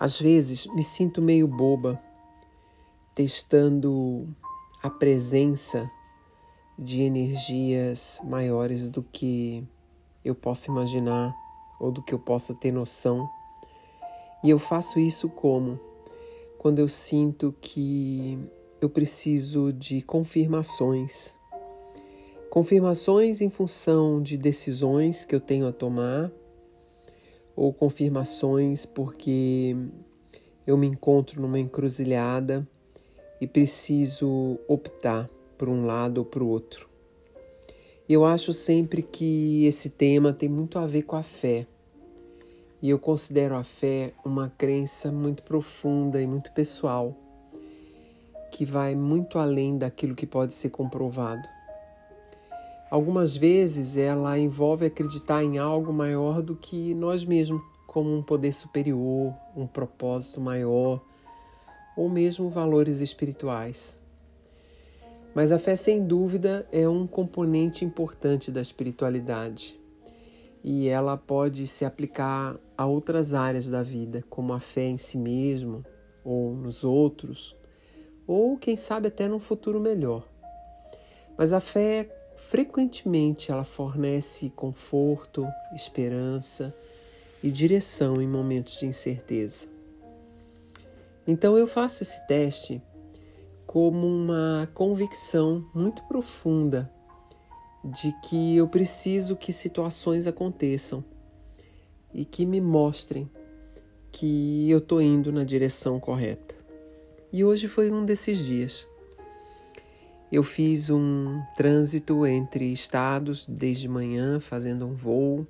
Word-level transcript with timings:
Às 0.00 0.18
vezes 0.18 0.66
me 0.68 0.82
sinto 0.82 1.20
meio 1.20 1.46
boba, 1.46 2.02
testando 3.14 4.34
a 4.82 4.88
presença 4.88 5.86
de 6.78 7.02
energias 7.02 8.18
maiores 8.24 8.90
do 8.90 9.02
que 9.02 9.62
eu 10.24 10.34
possa 10.34 10.70
imaginar 10.70 11.36
ou 11.78 11.92
do 11.92 12.02
que 12.02 12.14
eu 12.14 12.18
possa 12.18 12.54
ter 12.54 12.72
noção. 12.72 13.28
E 14.42 14.48
eu 14.48 14.58
faço 14.58 14.98
isso 14.98 15.28
como? 15.28 15.78
Quando 16.56 16.78
eu 16.78 16.88
sinto 16.88 17.54
que 17.60 18.38
eu 18.80 18.88
preciso 18.88 19.70
de 19.70 20.00
confirmações. 20.00 21.36
Confirmações 22.48 23.42
em 23.42 23.50
função 23.50 24.22
de 24.22 24.38
decisões 24.38 25.26
que 25.26 25.34
eu 25.34 25.40
tenho 25.40 25.66
a 25.66 25.72
tomar 25.72 26.32
ou 27.54 27.72
confirmações 27.72 28.86
porque 28.86 29.76
eu 30.66 30.76
me 30.76 30.86
encontro 30.86 31.40
numa 31.40 31.58
encruzilhada 31.58 32.66
e 33.40 33.46
preciso 33.46 34.58
optar 34.68 35.28
por 35.56 35.68
um 35.68 35.84
lado 35.84 36.18
ou 36.18 36.24
para 36.24 36.44
o 36.44 36.48
outro. 36.48 36.88
Eu 38.08 38.24
acho 38.24 38.52
sempre 38.52 39.02
que 39.02 39.64
esse 39.66 39.88
tema 39.88 40.32
tem 40.32 40.48
muito 40.48 40.78
a 40.78 40.86
ver 40.86 41.02
com 41.02 41.16
a 41.16 41.22
fé. 41.22 41.66
E 42.82 42.90
eu 42.90 42.98
considero 42.98 43.54
a 43.54 43.62
fé 43.62 44.12
uma 44.24 44.48
crença 44.48 45.12
muito 45.12 45.42
profunda 45.42 46.20
e 46.20 46.26
muito 46.26 46.50
pessoal, 46.52 47.14
que 48.50 48.64
vai 48.64 48.94
muito 48.94 49.38
além 49.38 49.78
daquilo 49.78 50.14
que 50.14 50.26
pode 50.26 50.54
ser 50.54 50.70
comprovado. 50.70 51.46
Algumas 52.90 53.36
vezes 53.36 53.96
ela 53.96 54.36
envolve 54.36 54.84
acreditar 54.84 55.44
em 55.44 55.58
algo 55.58 55.92
maior 55.92 56.42
do 56.42 56.56
que 56.56 56.92
nós 56.94 57.24
mesmos, 57.24 57.62
como 57.86 58.12
um 58.16 58.22
poder 58.22 58.52
superior, 58.52 59.32
um 59.56 59.66
propósito 59.66 60.40
maior, 60.40 61.00
ou 61.96 62.08
mesmo 62.08 62.50
valores 62.50 63.00
espirituais. 63.00 64.00
Mas 65.34 65.52
a 65.52 65.58
fé, 65.58 65.76
sem 65.76 66.04
dúvida, 66.04 66.66
é 66.72 66.88
um 66.88 67.06
componente 67.06 67.84
importante 67.84 68.50
da 68.50 68.60
espiritualidade 68.60 69.78
e 70.62 70.88
ela 70.88 71.16
pode 71.16 71.66
se 71.66 71.84
aplicar 71.84 72.56
a 72.76 72.84
outras 72.84 73.34
áreas 73.34 73.68
da 73.68 73.82
vida, 73.82 74.24
como 74.28 74.52
a 74.52 74.58
fé 74.60 74.88
em 74.88 74.98
si 74.98 75.16
mesmo 75.16 75.84
ou 76.24 76.54
nos 76.54 76.84
outros, 76.84 77.56
ou 78.26 78.58
quem 78.58 78.76
sabe 78.76 79.08
até 79.08 79.26
num 79.28 79.40
futuro 79.40 79.80
melhor. 79.80 80.26
Mas 81.38 81.52
a 81.52 81.60
fé 81.60 82.19
frequentemente 82.48 83.52
ela 83.52 83.64
fornece 83.64 84.50
conforto, 84.50 85.46
esperança 85.74 86.74
e 87.42 87.50
direção 87.50 88.20
em 88.20 88.26
momentos 88.26 88.78
de 88.78 88.86
incerteza. 88.86 89.68
Então 91.26 91.56
eu 91.56 91.66
faço 91.66 92.02
esse 92.02 92.26
teste 92.26 92.82
como 93.66 94.06
uma 94.06 94.68
convicção 94.74 95.64
muito 95.72 96.02
profunda 96.04 96.90
de 97.84 98.12
que 98.28 98.56
eu 98.56 98.66
preciso 98.66 99.36
que 99.36 99.52
situações 99.52 100.26
aconteçam 100.26 101.04
e 102.12 102.24
que 102.24 102.44
me 102.44 102.60
mostrem 102.60 103.30
que 104.10 104.68
eu 104.68 104.78
estou 104.78 105.00
indo 105.00 105.30
na 105.30 105.44
direção 105.44 106.00
correta. 106.00 106.54
E 107.32 107.44
hoje 107.44 107.68
foi 107.68 107.92
um 107.92 108.04
desses 108.04 108.38
dias. 108.38 108.88
Eu 110.32 110.44
fiz 110.44 110.90
um 110.90 111.42
trânsito 111.56 112.24
entre 112.24 112.72
estados 112.72 113.44
desde 113.48 113.88
manhã, 113.88 114.38
fazendo 114.38 114.86
um 114.86 114.94
voo, 114.94 115.44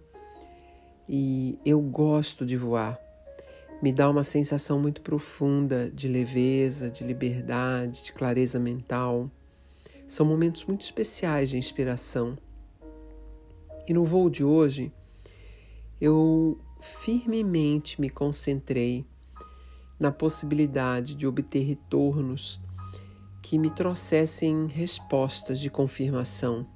e 1.06 1.58
eu 1.66 1.80
gosto 1.82 2.46
de 2.46 2.56
voar. 2.56 2.98
Me 3.82 3.92
dá 3.92 4.08
uma 4.08 4.24
sensação 4.24 4.80
muito 4.80 5.02
profunda 5.02 5.90
de 5.90 6.08
leveza, 6.08 6.90
de 6.90 7.04
liberdade, 7.04 8.02
de 8.04 8.12
clareza 8.12 8.58
mental. 8.58 9.30
São 10.06 10.24
momentos 10.24 10.64
muito 10.64 10.80
especiais 10.80 11.50
de 11.50 11.58
inspiração. 11.58 12.38
E 13.86 13.92
no 13.92 14.04
voo 14.04 14.30
de 14.30 14.42
hoje, 14.42 14.90
eu 16.00 16.58
firmemente 16.80 18.00
me 18.00 18.08
concentrei 18.08 19.04
na 19.98 20.10
possibilidade 20.10 21.14
de 21.14 21.26
obter 21.26 21.64
retornos 21.64 22.58
que 23.42 23.58
me 23.58 23.70
trouxessem 23.70 24.66
respostas 24.66 25.58
de 25.60 25.70
confirmação. 25.70 26.66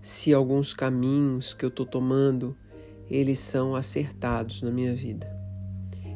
Se 0.00 0.32
alguns 0.32 0.72
caminhos 0.72 1.52
que 1.52 1.64
eu 1.64 1.68
estou 1.68 1.84
tomando, 1.84 2.56
eles 3.10 3.38
são 3.38 3.74
acertados 3.74 4.62
na 4.62 4.70
minha 4.70 4.94
vida. 4.94 5.26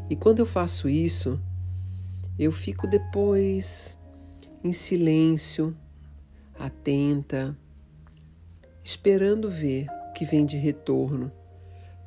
E 0.09 0.17
quando 0.17 0.41
eu 0.41 0.47
faço 0.47 0.89
isso, 0.89 1.41
eu 2.39 2.51
fico 2.51 2.87
depois 2.87 3.99
em 4.63 4.73
silêncio, 4.73 5.77
atenta, 6.59 7.57
esperando 8.83 9.51
ver 9.51 9.87
o 10.09 10.13
que 10.13 10.25
vem 10.25 10.45
de 10.45 10.57
retorno, 10.57 11.33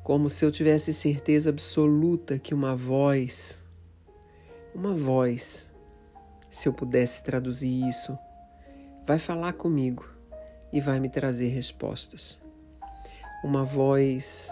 como 0.02 0.28
se 0.28 0.44
eu 0.44 0.52
tivesse 0.52 0.92
certeza 0.92 1.50
absoluta 1.50 2.38
que 2.38 2.52
uma 2.52 2.76
voz, 2.76 3.64
uma 4.74 4.94
voz, 4.94 5.72
se 6.54 6.68
eu 6.68 6.72
pudesse 6.72 7.20
traduzir 7.20 7.88
isso, 7.88 8.16
vai 9.04 9.18
falar 9.18 9.54
comigo 9.54 10.08
e 10.72 10.80
vai 10.80 11.00
me 11.00 11.08
trazer 11.08 11.48
respostas. 11.48 12.40
Uma 13.42 13.64
voz 13.64 14.48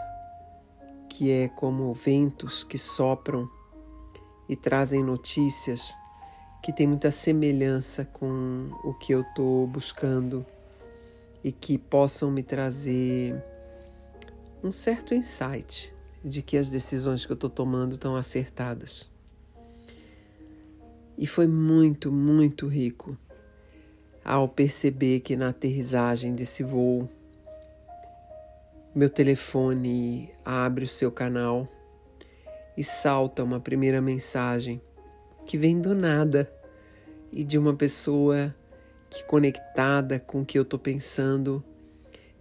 que 1.08 1.30
é 1.30 1.46
como 1.46 1.94
ventos 1.94 2.64
que 2.64 2.76
sopram 2.76 3.48
e 4.48 4.56
trazem 4.56 5.00
notícias 5.00 5.94
que 6.60 6.72
tem 6.72 6.88
muita 6.88 7.12
semelhança 7.12 8.04
com 8.04 8.68
o 8.82 8.92
que 8.94 9.12
eu 9.12 9.20
estou 9.20 9.64
buscando 9.68 10.44
e 11.44 11.52
que 11.52 11.78
possam 11.78 12.32
me 12.32 12.42
trazer 12.42 13.40
um 14.60 14.72
certo 14.72 15.14
insight 15.14 15.94
de 16.24 16.42
que 16.42 16.56
as 16.56 16.68
decisões 16.68 17.24
que 17.24 17.30
eu 17.30 17.34
estou 17.36 17.48
tomando 17.48 17.94
estão 17.94 18.16
acertadas. 18.16 19.08
E 21.16 21.26
foi 21.26 21.46
muito, 21.46 22.10
muito 22.10 22.66
rico 22.66 23.16
ao 24.24 24.48
perceber 24.48 25.20
que 25.20 25.36
na 25.36 25.48
aterrissagem 25.48 26.34
desse 26.34 26.62
voo, 26.62 27.08
meu 28.94 29.10
telefone 29.10 30.30
abre 30.44 30.84
o 30.84 30.88
seu 30.88 31.10
canal 31.10 31.68
e 32.76 32.84
salta 32.84 33.42
uma 33.42 33.58
primeira 33.58 34.00
mensagem 34.00 34.80
que 35.44 35.58
vem 35.58 35.80
do 35.80 35.94
nada 35.94 36.50
e 37.32 37.42
de 37.42 37.58
uma 37.58 37.74
pessoa 37.74 38.54
que, 39.10 39.24
conectada 39.24 40.18
com 40.20 40.42
o 40.42 40.44
que 40.44 40.58
eu 40.58 40.62
estou 40.62 40.78
pensando, 40.78 41.64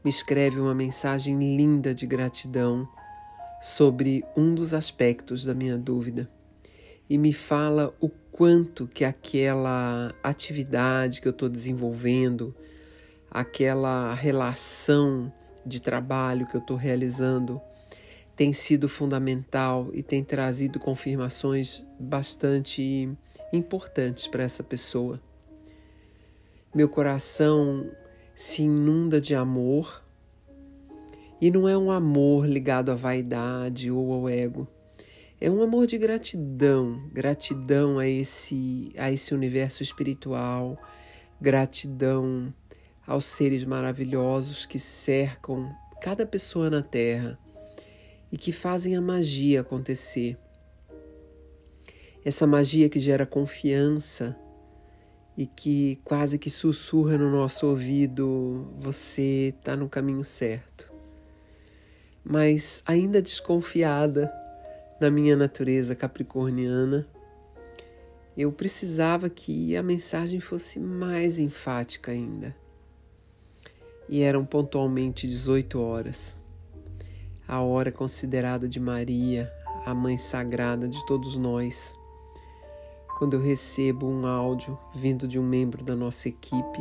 me 0.04 0.10
escreve 0.10 0.60
uma 0.60 0.76
mensagem 0.76 1.56
linda 1.56 1.94
de 1.94 2.06
gratidão 2.06 2.88
sobre 3.62 4.24
um 4.36 4.54
dos 4.54 4.74
aspectos 4.74 5.46
da 5.46 5.54
minha 5.54 5.78
dúvida 5.78 6.30
e 7.10 7.18
me 7.18 7.32
fala 7.34 7.96
o 8.00 8.10
quanto 8.32 8.88
que 8.88 9.04
aquela 9.04 10.16
atividade 10.24 11.22
que 11.22 11.28
eu 11.28 11.32
estou 11.32 11.50
desenvolvendo, 11.50 12.56
aquela 13.30 14.14
relação 14.14 15.32
de 15.66 15.80
trabalho 15.80 16.48
que 16.48 16.56
eu 16.56 16.62
estou 16.62 16.78
realizando, 16.78 17.62
tem 18.36 18.54
sido 18.54 18.88
fundamental 18.88 19.90
e 19.94 20.02
tem 20.02 20.24
trazido 20.24 20.80
confirmações 20.80 21.86
bastante 22.00 23.10
importantes 23.54 24.28
para 24.28 24.44
essa 24.44 24.64
pessoa. 24.64 25.22
Meu 26.74 26.88
coração 26.88 27.92
se 28.34 28.64
inunda 28.64 29.20
de 29.20 29.36
amor 29.36 30.04
e 31.40 31.52
não 31.52 31.68
é 31.68 31.78
um 31.78 31.92
amor 31.92 32.48
ligado 32.48 32.92
à 32.92 32.96
vaidade 32.96 33.92
ou 33.92 34.14
ao 34.14 34.30
ego 34.30 34.68
é 35.42 35.50
um 35.50 35.60
amor 35.64 35.88
de 35.88 35.98
gratidão, 35.98 37.10
gratidão 37.12 37.98
a 37.98 38.08
esse, 38.08 38.94
a 38.96 39.12
esse 39.12 39.34
universo 39.34 39.82
espiritual, 39.82 40.78
gratidão 41.42 42.54
aos 43.08 43.26
seres 43.26 43.64
maravilhosos 43.64 44.68
que 44.68 44.78
cercam 44.78 45.76
cada 46.00 46.28
pessoa 46.28 46.70
na 46.70 46.84
Terra 46.84 47.40
e 48.32 48.38
que 48.38 48.52
fazem 48.52 48.96
a 48.96 49.02
magia 49.02 49.62
acontecer. 49.62 50.38
Essa 52.24 52.46
magia 52.46 52.88
que 52.88 53.00
gera 53.00 53.26
confiança 53.26 54.38
e 55.36 55.48
que 55.48 56.00
quase 56.04 56.38
que 56.38 56.52
sussurra 56.52 57.18
no 57.18 57.32
nosso 57.32 57.66
ouvido: 57.66 58.72
você 58.78 59.56
está 59.58 59.76
no 59.76 59.90
caminho 59.90 60.24
certo. 60.24 60.94
Mas 62.24 62.84
ainda 62.86 63.20
desconfiada 63.20 64.32
na 65.02 65.10
minha 65.10 65.36
natureza 65.36 65.96
capricorniana, 65.96 67.08
eu 68.38 68.52
precisava 68.52 69.32
que 69.32 69.76
a 69.76 69.82
mensagem 69.82 70.40
fosse 70.40 70.80
mais 70.80 71.40
enfática 71.40 72.12
ainda. 72.12 72.56
E 74.08 74.22
eram 74.22 74.46
pontualmente 74.46 75.28
18 75.28 75.82
horas, 75.82 76.40
a 77.48 77.60
hora 77.62 77.92
considerada 77.92 78.68
de 78.70 78.80
Maria, 78.80 79.52
a 79.88 79.94
mãe 79.94 80.18
sagrada 80.18 80.88
de 80.88 81.04
todos 81.08 81.36
nós. 81.36 81.98
Quando 83.18 83.34
eu 83.34 83.42
recebo 83.42 84.08
um 84.08 84.28
áudio 84.28 84.78
vindo 84.94 85.28
de 85.28 85.40
um 85.40 85.44
membro 85.44 85.84
da 85.84 85.96
nossa 85.96 86.30
equipe 86.30 86.80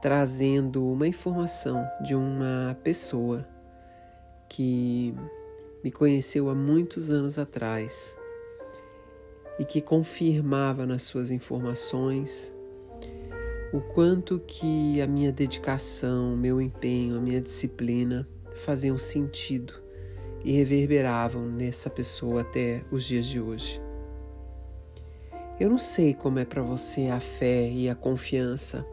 trazendo 0.00 0.90
uma 0.90 1.06
informação 1.06 1.86
de 2.02 2.14
uma 2.14 2.74
pessoa 2.82 3.46
que 4.48 5.14
me 5.82 5.90
conheceu 5.90 6.48
há 6.50 6.54
muitos 6.54 7.10
anos 7.10 7.38
atrás 7.38 8.16
e 9.58 9.64
que 9.64 9.80
confirmava 9.80 10.86
nas 10.86 11.02
suas 11.02 11.30
informações 11.30 12.54
o 13.72 13.80
quanto 13.80 14.40
que 14.40 15.00
a 15.00 15.06
minha 15.06 15.30
dedicação, 15.30 16.36
meu 16.36 16.60
empenho, 16.60 17.16
a 17.16 17.20
minha 17.20 17.40
disciplina 17.40 18.28
faziam 18.56 18.98
sentido 18.98 19.74
e 20.44 20.52
reverberavam 20.52 21.46
nessa 21.46 21.88
pessoa 21.88 22.40
até 22.40 22.82
os 22.90 23.04
dias 23.04 23.26
de 23.26 23.40
hoje. 23.40 23.80
Eu 25.60 25.68
não 25.68 25.78
sei 25.78 26.14
como 26.14 26.38
é 26.38 26.44
para 26.44 26.62
você 26.62 27.08
a 27.08 27.20
fé 27.20 27.70
e 27.70 27.88
a 27.88 27.94
confiança, 27.94 28.84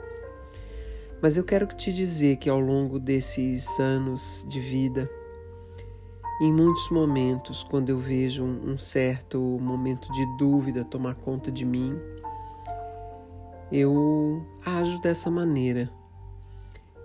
mas 1.22 1.38
eu 1.38 1.44
quero 1.44 1.66
te 1.68 1.92
dizer 1.92 2.38
que 2.38 2.50
ao 2.50 2.60
longo 2.60 3.00
desses 3.00 3.80
anos 3.80 4.46
de 4.48 4.60
vida, 4.60 5.10
em 6.40 6.54
muitos 6.54 6.90
momentos, 6.90 7.64
quando 7.64 7.90
eu 7.90 7.98
vejo 7.98 8.44
um 8.44 8.78
certo 8.78 9.40
momento 9.40 10.12
de 10.12 10.26
dúvida 10.38 10.86
tomar 10.86 11.16
conta 11.16 11.52
de 11.52 11.66
mim, 11.66 12.00
eu 13.72 14.46
ajo 14.66 15.00
dessa 15.02 15.32
maneira. 15.32 15.90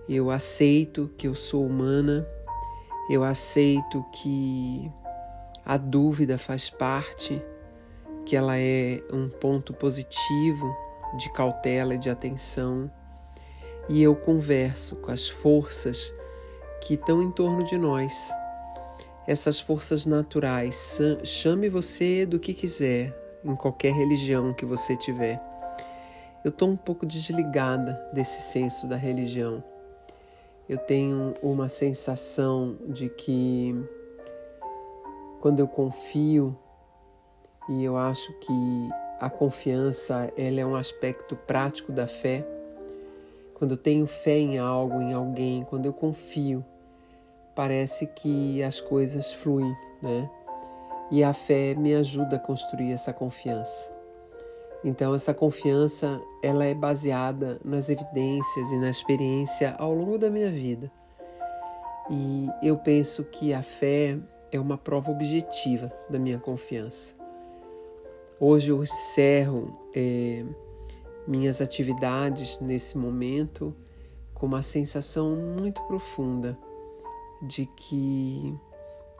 Eu 0.08 0.30
aceito 0.30 1.10
que 1.16 1.26
eu 1.26 1.34
sou 1.34 1.64
humana, 1.64 2.26
eu 3.08 3.24
aceito 3.24 4.04
que 4.12 4.90
a 5.64 5.76
dúvida 5.76 6.36
faz 6.36 6.68
parte 6.68 7.42
que 8.24 8.36
ela 8.36 8.58
é 8.58 9.02
um 9.12 9.28
ponto 9.28 9.72
positivo 9.72 10.76
de 11.16 11.30
cautela 11.32 11.94
e 11.94 11.98
de 11.98 12.10
atenção, 12.10 12.90
e 13.88 14.02
eu 14.02 14.14
converso 14.14 14.96
com 14.96 15.10
as 15.10 15.28
forças 15.28 16.14
que 16.80 16.94
estão 16.94 17.22
em 17.22 17.30
torno 17.30 17.64
de 17.64 17.76
nós. 17.76 18.30
Essas 19.26 19.60
forças 19.60 20.04
naturais, 20.04 20.98
chame 21.22 21.68
você 21.68 22.26
do 22.26 22.40
que 22.40 22.52
quiser, 22.52 23.16
em 23.44 23.54
qualquer 23.54 23.92
religião 23.92 24.52
que 24.52 24.64
você 24.64 24.96
tiver. 24.96 25.40
Eu 26.44 26.48
estou 26.48 26.68
um 26.68 26.76
pouco 26.76 27.06
desligada 27.06 27.92
desse 28.12 28.42
senso 28.42 28.88
da 28.88 28.96
religião. 28.96 29.62
Eu 30.68 30.76
tenho 30.76 31.34
uma 31.40 31.68
sensação 31.68 32.76
de 32.88 33.08
que 33.08 33.74
quando 35.40 35.60
eu 35.60 35.68
confio 35.68 36.58
e 37.68 37.84
eu 37.84 37.96
acho 37.96 38.32
que 38.40 38.88
a 39.20 39.30
confiança 39.30 40.32
ela 40.36 40.60
é 40.60 40.66
um 40.66 40.74
aspecto 40.74 41.36
prático 41.36 41.92
da 41.92 42.08
fé. 42.08 42.44
Quando 43.54 43.72
eu 43.72 43.76
tenho 43.76 44.04
fé 44.04 44.36
em 44.36 44.58
algo, 44.58 45.00
em 45.00 45.12
alguém, 45.12 45.62
quando 45.62 45.86
eu 45.86 45.92
confio, 45.92 46.64
parece 47.54 48.06
que 48.06 48.62
as 48.62 48.80
coisas 48.80 49.32
fluem, 49.32 49.76
né? 50.00 50.28
E 51.10 51.22
a 51.22 51.34
fé 51.34 51.74
me 51.74 51.94
ajuda 51.94 52.36
a 52.36 52.38
construir 52.38 52.92
essa 52.92 53.12
confiança. 53.12 53.92
Então 54.84 55.14
essa 55.14 55.32
confiança, 55.32 56.20
ela 56.42 56.64
é 56.64 56.74
baseada 56.74 57.60
nas 57.64 57.88
evidências 57.88 58.70
e 58.70 58.76
na 58.76 58.90
experiência 58.90 59.74
ao 59.78 59.94
longo 59.94 60.18
da 60.18 60.30
minha 60.30 60.50
vida. 60.50 60.90
E 62.10 62.48
eu 62.62 62.76
penso 62.78 63.22
que 63.24 63.54
a 63.54 63.62
fé 63.62 64.18
é 64.50 64.58
uma 64.58 64.76
prova 64.76 65.10
objetiva 65.12 65.92
da 66.10 66.18
minha 66.18 66.38
confiança. 66.38 67.14
Hoje 68.40 68.70
eu 68.70 68.82
encerro 68.82 69.78
é, 69.94 70.44
minhas 71.28 71.60
atividades 71.60 72.58
nesse 72.58 72.98
momento 72.98 73.74
com 74.34 74.46
uma 74.46 74.62
sensação 74.62 75.36
muito 75.36 75.80
profunda 75.84 76.58
de 77.42 77.66
que 77.66 78.54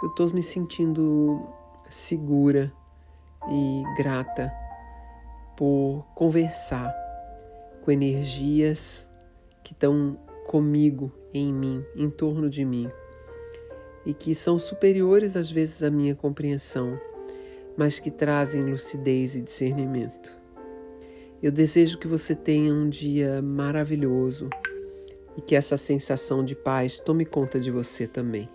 eu 0.02 0.08
estou 0.08 0.32
me 0.32 0.42
sentindo 0.42 1.46
segura 1.88 2.72
e 3.50 3.82
grata 3.96 4.52
por 5.56 6.06
conversar 6.14 6.92
com 7.82 7.90
energias 7.90 9.10
que 9.62 9.72
estão 9.72 10.18
comigo, 10.46 11.12
em 11.34 11.52
mim, 11.52 11.84
em 11.96 12.08
torno 12.08 12.48
de 12.48 12.64
mim 12.64 12.90
e 14.04 14.12
que 14.12 14.34
são 14.34 14.58
superiores 14.58 15.36
às 15.36 15.50
vezes 15.50 15.82
à 15.82 15.90
minha 15.90 16.14
compreensão 16.14 16.98
mas 17.76 17.98
que 17.98 18.10
trazem 18.10 18.64
lucidez 18.64 19.34
e 19.34 19.42
discernimento. 19.42 20.36
Eu 21.42 21.50
desejo 21.50 21.98
que 21.98 22.06
você 22.06 22.34
tenha 22.34 22.72
um 22.72 22.88
dia 22.88 23.42
maravilhoso 23.42 24.48
e 25.36 25.40
que 25.40 25.54
essa 25.54 25.76
sensação 25.76 26.44
de 26.44 26.54
paz 26.54 27.00
tome 27.00 27.24
conta 27.24 27.58
de 27.58 27.70
você 27.70 28.06
também. 28.06 28.48